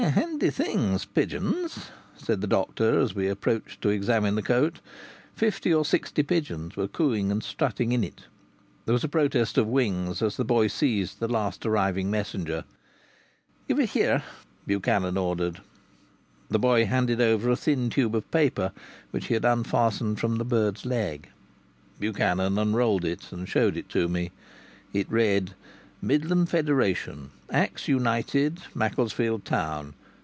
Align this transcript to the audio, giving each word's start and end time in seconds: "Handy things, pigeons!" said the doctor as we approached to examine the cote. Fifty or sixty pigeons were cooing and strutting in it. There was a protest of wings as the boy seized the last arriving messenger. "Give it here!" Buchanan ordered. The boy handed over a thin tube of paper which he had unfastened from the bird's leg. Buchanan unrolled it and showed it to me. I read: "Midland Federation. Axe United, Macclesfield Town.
"Handy 0.01 0.49
things, 0.49 1.05
pigeons!" 1.05 1.91
said 2.17 2.41
the 2.41 2.47
doctor 2.47 2.99
as 2.99 3.13
we 3.13 3.27
approached 3.27 3.83
to 3.83 3.89
examine 3.89 4.33
the 4.33 4.41
cote. 4.41 4.79
Fifty 5.35 5.71
or 5.71 5.85
sixty 5.85 6.23
pigeons 6.23 6.75
were 6.75 6.87
cooing 6.87 7.31
and 7.31 7.43
strutting 7.43 7.91
in 7.91 8.03
it. 8.03 8.23
There 8.87 8.93
was 8.93 9.03
a 9.03 9.07
protest 9.07 9.59
of 9.59 9.67
wings 9.67 10.23
as 10.23 10.37
the 10.37 10.43
boy 10.43 10.67
seized 10.69 11.19
the 11.19 11.27
last 11.27 11.67
arriving 11.67 12.09
messenger. 12.09 12.63
"Give 13.67 13.77
it 13.79 13.89
here!" 13.91 14.23
Buchanan 14.65 15.17
ordered. 15.19 15.61
The 16.49 16.59
boy 16.59 16.87
handed 16.87 17.21
over 17.21 17.51
a 17.51 17.55
thin 17.55 17.91
tube 17.91 18.15
of 18.15 18.29
paper 18.31 18.71
which 19.11 19.27
he 19.27 19.35
had 19.35 19.45
unfastened 19.45 20.19
from 20.19 20.37
the 20.39 20.43
bird's 20.45 20.83
leg. 20.83 21.29
Buchanan 21.99 22.57
unrolled 22.57 23.05
it 23.05 23.31
and 23.31 23.47
showed 23.47 23.77
it 23.77 23.87
to 23.89 24.07
me. 24.09 24.31
I 24.95 25.05
read: 25.07 25.53
"Midland 26.03 26.49
Federation. 26.49 27.29
Axe 27.51 27.87
United, 27.87 28.59
Macclesfield 28.73 29.45
Town. 29.45 29.93